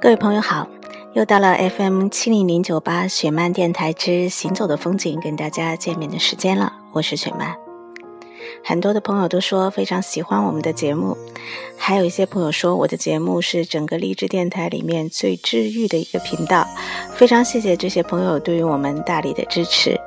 [0.00, 0.68] 各位朋友好，
[1.12, 6.72] 又到了 FM 七零零九八雪漫电台之行走的风景，跟大家见面的时间了。
[6.92, 7.56] 我是雪漫，
[8.64, 11.16] 很多的朋友都说非常喜欢我们的节目，
[11.76, 16.64] 还有一些朋友说我的节目是整个励志电台里面最治愈的一个频道。
[17.14, 19.98] 非常谢谢这些朋友对于我们大力的支持。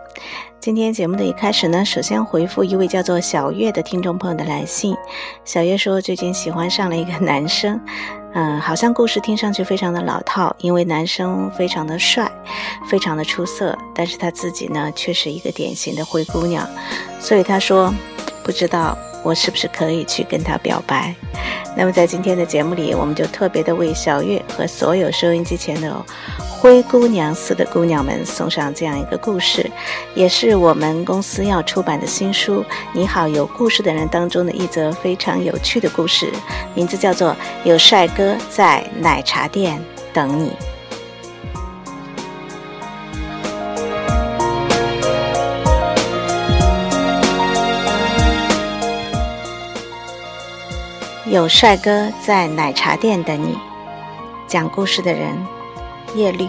[0.60, 4.96] 今天节目的一开始呢，首先回复一位叫做小月的听众朋友的来信。
[5.44, 7.80] 小月说最近喜欢上了一个男生。
[8.34, 12.32] 嗯， 好像故事听上去非常的老套，因为男生非常的帅，
[12.90, 16.66] 非常的出色，但是他自己呢却是一个典型的灰姑娘，
[17.20, 17.94] 所以他说，
[18.44, 21.14] 不知道我是不是可以去跟他表白。
[21.76, 26.06] 那么在今天的节目里，我们就特别的为小月和所有收音机前的。
[26.50, 29.68] 灰姑娘似的姑娘们送上这样一个故事，
[30.14, 32.62] 也是我们公司要出版的新书
[32.94, 36.32] 《你好，有故事的人》当中的一则非常有趣的故事，
[36.76, 37.32] 名字叫做
[37.64, 40.50] 《有帅哥在奶茶店等你》。
[51.32, 53.58] 有帅哥在奶茶店等你，
[54.50, 55.34] 讲故事的人。
[56.14, 56.46] 叶绿，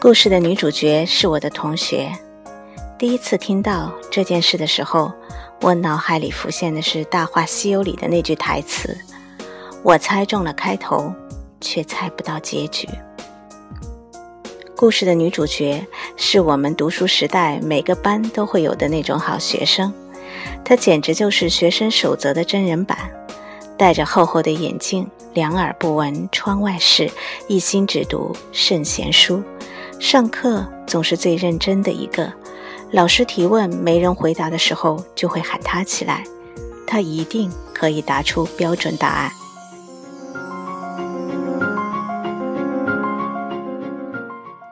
[0.00, 2.10] 故事的女主角是我的同学。
[2.98, 5.12] 第一次听到这件事的时候，
[5.60, 8.98] 我脑海里浮现的是《大话西游》里的那句台词
[9.84, 11.14] ：“我猜中了开头，
[11.60, 12.88] 却猜不到结局。”
[14.74, 19.94] 故事的女主角是我们读书时代每个班都会有的那种好学生，
[20.64, 22.98] 他简直就是学生守则的真人版，
[23.76, 25.08] 戴着厚厚的眼镜。
[25.34, 27.10] 两耳不闻窗外事，
[27.48, 29.42] 一心只读圣贤书。
[29.98, 32.32] 上课总是最认真的一个，
[32.92, 36.22] 老师提问没人回答的时候，就会喊他起来，
[36.86, 39.32] 他一定可以答出标准答案。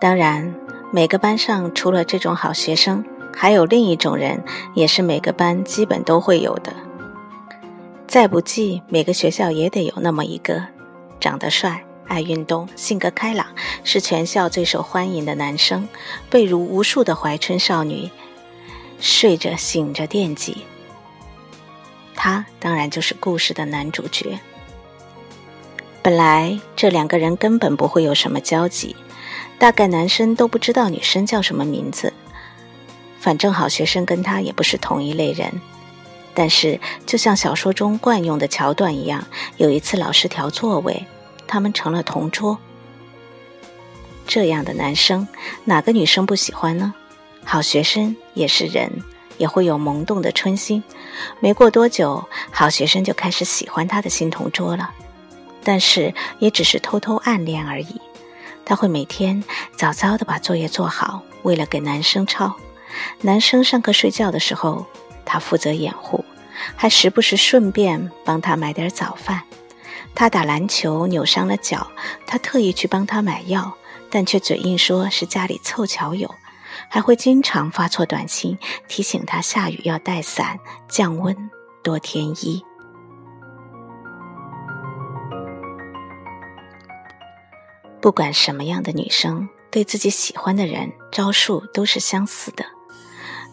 [0.00, 0.54] 当然，
[0.92, 4.42] 每个班上除了这种好学生，还有另一种人，
[4.74, 6.72] 也是每个班基本都会有的。
[8.06, 10.62] 再不济，每个学校也得有那么一个，
[11.18, 13.46] 长得帅、爱运动、性格开朗，
[13.84, 15.88] 是全校最受欢迎的男生，
[16.28, 18.10] 被如无数的怀春少女
[19.00, 20.58] 睡着醒着惦记。
[22.14, 24.38] 他当然就是故事的男主角。
[26.02, 28.94] 本来这两个人根本不会有什么交集，
[29.58, 32.12] 大概男生都不知道女生叫什么名字。
[33.22, 35.60] 反正好学生跟他也不是同一类人。
[36.34, 39.24] 但是，就像小说中惯用的桥段一样，
[39.58, 41.06] 有一次老师调座位，
[41.46, 42.58] 他们成了同桌。
[44.26, 45.28] 这样的男生，
[45.64, 46.92] 哪个女生不喜欢呢？
[47.44, 48.90] 好学生也是人，
[49.38, 50.82] 也会有萌动的春心。
[51.38, 54.90] 没过多久，好学生就开始喜欢他的新同桌了，
[55.62, 58.00] 但是也只是偷偷暗恋而已。
[58.64, 59.44] 他会每天
[59.76, 62.56] 早早的把作业做好，为了给男生抄。
[63.20, 64.86] 男生上课睡觉的时候。
[65.24, 66.24] 他负责掩护，
[66.74, 69.40] 还时不时顺便帮他买点早饭。
[70.16, 71.90] 他打篮球扭伤了脚，
[72.26, 73.72] 他特意去帮他买药，
[74.10, 76.34] 但却嘴硬说是家里凑巧有，
[76.90, 78.58] 还会经常发错短信
[78.88, 80.58] 提醒他下雨要带伞、
[80.88, 81.50] 降温
[81.84, 82.62] 多添衣。
[88.02, 92.64] 不管什么样的女生，对自己喜欢的人，招数都是相似的。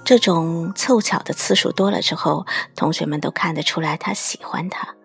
[0.09, 4.96] 这种凑巧的次数多了之后，同学们都看得出来他喜欢他，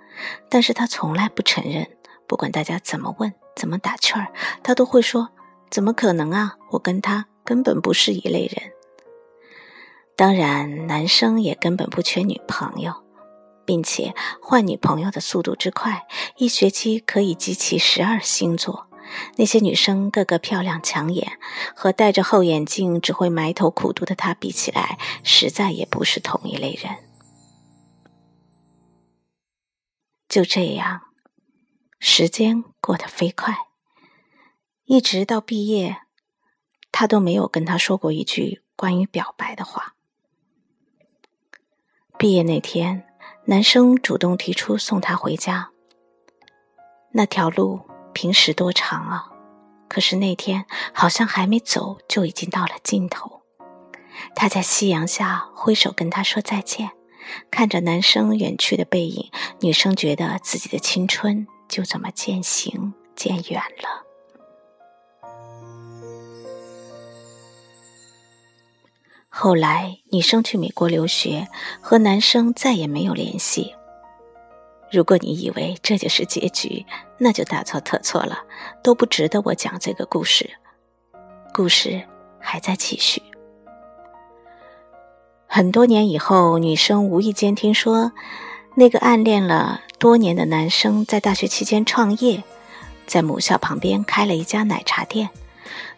[0.49, 1.87] 但是他从来不承认。
[2.27, 4.33] 不管大家怎么问、怎么打趣儿，
[4.63, 5.29] 他都会说
[5.71, 6.55] ：“怎么可能啊？
[6.71, 8.73] 我跟他根本不是一类人。”
[10.17, 12.95] 当然，男生也根本不缺女朋友，
[13.67, 16.07] 并且换女朋友的速度之快，
[16.39, 18.87] 一学期可以集齐十二星座。
[19.37, 21.39] 那些女生个个漂亮抢眼，
[21.75, 26.97] 和戴着厚眼镜只会埋头苦读的他比起来，实在也不是同一类人。
[30.29, 31.03] 就这样，
[31.99, 33.57] 时间过得飞快，
[34.85, 35.99] 一直到毕业，
[36.91, 39.95] 他都没有跟他说过一句关于表白的话。
[42.19, 43.07] 毕业那天，
[43.47, 45.71] 男生主动提出送她回家，
[47.13, 47.94] 那条路。
[48.15, 49.29] 平时多长啊！
[49.89, 50.65] 可是那天
[50.95, 53.43] 好像还没走，就已经到了尽头。
[54.35, 56.93] 他在夕阳下挥手跟他说再见，
[57.51, 59.31] 看着男生远去的背影，
[59.61, 64.05] 女生觉得自己的青春就这么渐行渐远了。
[69.29, 71.49] 后来，女生去美国留学，
[71.81, 73.75] 和男生再也没有联系。
[74.95, 76.87] 如果你以为这就是结局，
[77.19, 78.45] 那就大错特错了，
[78.81, 80.49] 都不值得我讲这个故事。
[81.53, 82.01] 故事
[82.39, 83.21] 还在继续。
[85.49, 88.13] 很多年以后，女生无意间听说，
[88.77, 92.45] 那个暗恋了多年的男生在大学期间创业，
[93.05, 95.31] 在母校旁边开了一家奶茶店。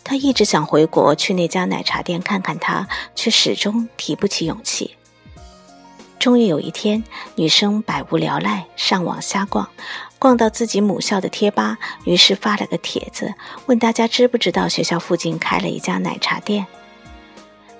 [0.02, 4.95] 她一直想回国去那家奶茶店看看他，却始终提不起勇气。
[6.18, 7.04] 终于有一天，
[7.36, 9.68] 女生百无聊赖，上网瞎逛，
[10.18, 13.34] 逛到自己母校的贴吧，于是发了个帖子，
[13.66, 16.66] 问大家知不知道学校附近开了一家奶茶店。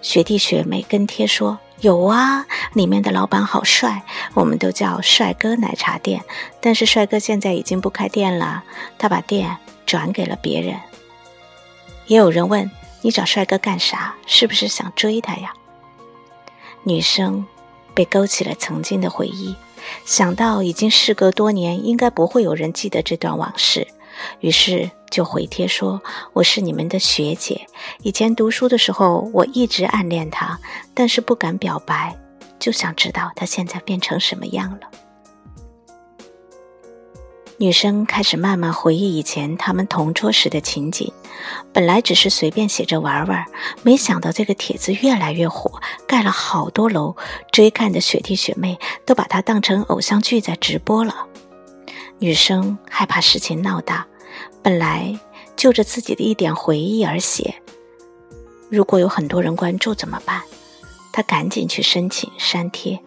[0.01, 4.05] 学弟学妹跟贴说有啊，里面的老板好帅，
[4.35, 6.23] 我们都叫帅哥奶茶店。
[6.61, 8.63] 但是帅哥现在已经不开店了，
[8.99, 10.79] 他把店转给了别人。
[12.07, 14.15] 也有人问你找帅哥干啥？
[14.27, 15.53] 是不是想追他呀？
[16.85, 17.45] 女生。
[17.97, 19.57] 被勾起了曾经的回忆，
[20.05, 23.89] 想到已经事隔多年，应该不会有人记得这段往事，
[24.41, 26.03] 于是就回帖说
[26.35, 27.67] ：“我是你们的学姐，
[28.03, 30.61] 以前读书的时候我一直暗恋她，
[30.93, 32.15] 但是不敢表白，
[32.59, 34.81] 就想知道他现在变成什么样了。”
[37.59, 41.11] 女生开始慢慢回忆以前他们同桌时的情景。
[41.73, 43.47] 本来只是随便写着玩玩，
[43.83, 47.17] 没想到这个帖子越来越火，盖了好多楼。
[47.51, 51.27] 追看的学弟学妹都把它当成偶像剧在直播了。
[52.19, 54.07] 女生害怕事情闹大，
[54.63, 55.19] 本来
[55.57, 57.63] 就着自己的一点回忆而写，
[58.69, 60.43] 如果有很多人关注怎么办？
[61.13, 63.01] 她赶紧去申请删帖。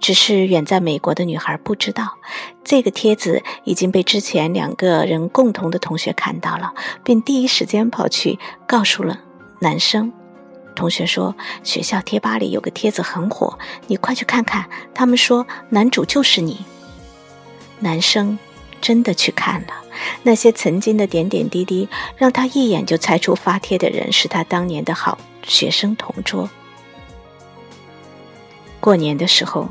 [0.00, 2.16] 只是远在美国的女孩不知道，
[2.64, 6.72] 这个帖子已经被之前两个人共同的同学看到了，
[7.04, 9.20] 并第一时间跑去告诉了
[9.60, 10.12] 男生。
[10.74, 13.58] 同学说学校贴吧里有个帖子很火，
[13.88, 14.68] 你快去看看。
[14.94, 16.64] 他们说男主就是你。
[17.80, 18.38] 男生
[18.80, 19.74] 真的去看了，
[20.22, 26.48] 那些曾经的点点滴滴，让他一眼就猜出发帖的人是他当年的好学生同桌。
[28.80, 29.68] 过年的时候。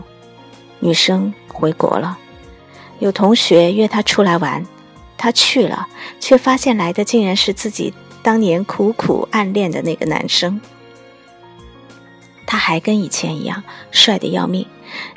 [0.79, 2.17] 女生回国了，
[2.99, 4.65] 有同学约她出来玩，
[5.17, 5.87] 她去了，
[6.19, 10.59] 却发现来的竟然是自己当年苦苦暗恋的那个男生。
[12.45, 14.65] 他还跟以前一样帅的要命，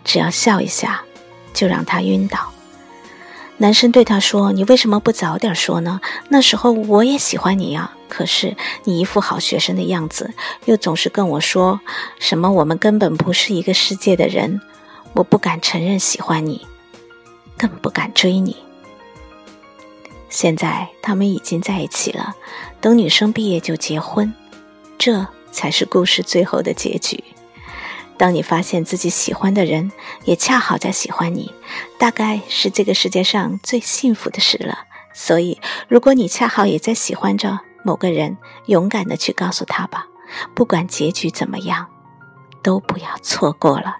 [0.05, 1.03] 只要笑一下，
[1.55, 2.53] 就让他晕倒。
[3.57, 6.01] 男生对她说：“你为什么不早点说呢？
[6.29, 11.81] 那时候我也喜欢你呀，可是你一副好学生的样子，又总是跟我说
[12.19, 14.61] 什么我们根本不是一个世界的人。”
[15.15, 16.67] 我不敢承认喜欢你，
[17.57, 18.57] 更不敢追你。
[20.29, 22.35] 现在他们已经在一起了，
[22.81, 24.33] 等女生毕业就结婚，
[24.97, 27.23] 这才是故事最后的结局。
[28.17, 29.91] 当你发现自己喜欢的人
[30.25, 31.53] 也恰好在喜欢你，
[31.99, 34.87] 大概是这个世界上最幸福的事了。
[35.13, 40.07] 所以，如果你恰好也在喜欢着某个人，勇敢的去告诉他吧，
[40.55, 41.87] 不管结局怎么样，
[42.63, 43.97] 都不要错过了。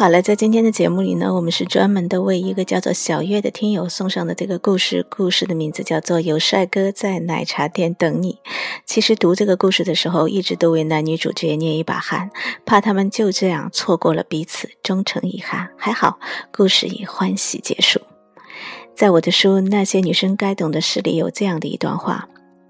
[0.00, 5.04] 好了，在今天的节目里呢，我们是专门的为一个叫做小月的听友送上的这个故事。
[5.10, 8.32] 故事的名字叫做《有帅哥在奶茶店等你》。
[8.86, 12.30] 其实读这个故事的时候，一直都为男女主角捏一把汗，
[12.64, 15.68] 怕他们就这样错过了彼此，终成遗憾。
[15.76, 16.18] 还好，
[16.50, 18.00] 故事以欢喜结束。
[18.96, 22.26] 在我的书《那些女生该懂的事》里，有这样的一段话：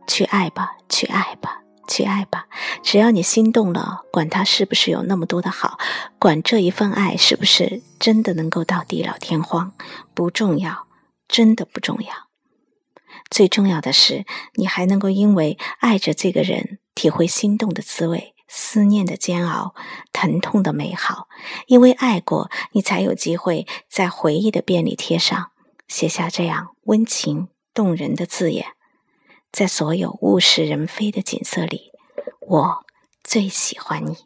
[0.08, 1.59] 去爱吧，去爱吧。
[1.90, 2.46] 去爱吧，
[2.84, 5.78] 只要你心动了，管他是不是有那么多的好，
[6.20, 9.72] 管这一份爱是不是真的能够到地老天荒，
[10.14, 10.86] 不重要，
[11.26, 12.10] 真的不重要。
[13.28, 19.74] 最重要的是，你还能够因为爱着这个人，体会心动的滋味，思念的煎熬，
[20.12, 21.28] 疼痛的美好。
[21.66, 25.50] 因为爱过，你才有机会在回忆的便利贴上
[25.88, 28.66] 写下这样温情动人的字眼。
[29.52, 31.92] 在所有物是人非的景色里，
[32.40, 32.86] 我
[33.22, 34.16] 最喜欢你。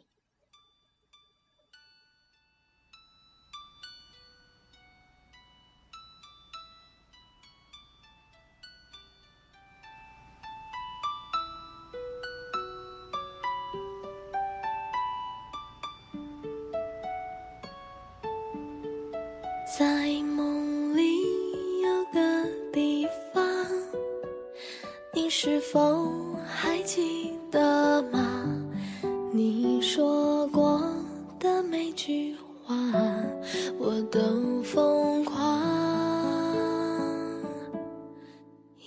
[19.77, 20.54] 在梦
[25.71, 28.45] 风还记得吗？
[29.31, 30.81] 你说过
[31.39, 32.75] 的每句话
[33.77, 35.61] 我都疯狂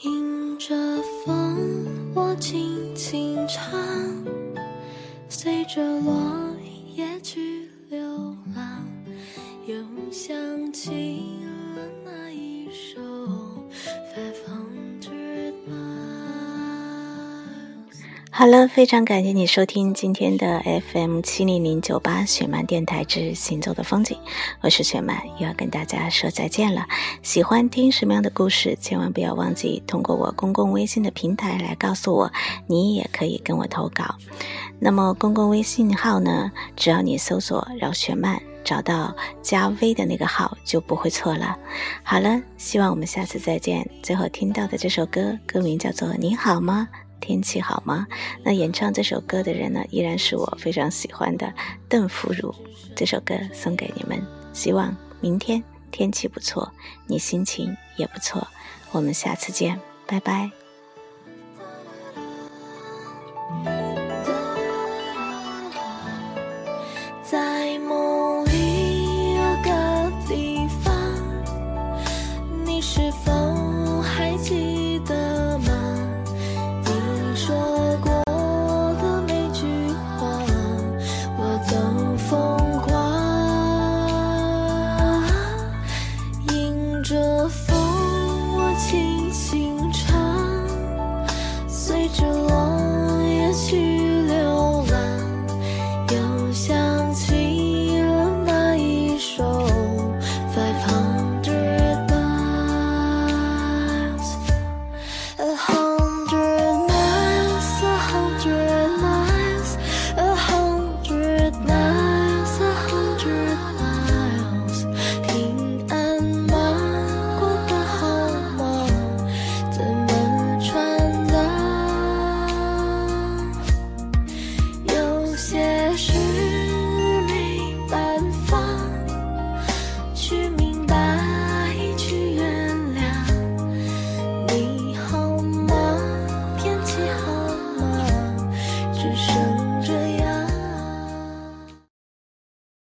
[0.05, 0.75] 迎着
[1.25, 3.79] 风我轻轻唱
[5.29, 6.15] 随着落
[6.95, 8.01] 叶去流
[8.57, 8.83] 浪
[9.67, 9.77] 又
[10.11, 11.38] 想起
[18.39, 24.17] 好了，非常感谢你收听今天的 FM 七零零九八雪漫电台之行走的风景，
[24.61, 26.87] 我是雪漫，又要跟大家说再见了。
[27.21, 32.33] 喜欢听什么样的故事，千万不要忘记通过我公共微信的平台来告诉我，
[32.69, 34.15] 你也可以跟我投稿。
[34.79, 41.59] 那么公共微信号呢，只要你搜索“饶雪漫”，找到加 V 的那个号就不会错了。
[42.05, 43.91] 好了，希望我们下次再见。
[44.01, 46.87] 最后听到的这首歌，歌名叫做《你好吗》。
[47.21, 48.07] 天气好吗？
[48.43, 51.53] 那演唱这首歌的人呢依然是我非常喜欢的
[51.89, 52.55] 邓福如。
[52.95, 54.21] 这首歌送给你们
[54.53, 56.73] 希望明天天气不错
[57.07, 58.47] 你心情也不错。
[58.91, 60.51] 我们下次见拜拜。
[67.23, 70.95] 在梦里有个地方
[72.65, 73.58] 你是否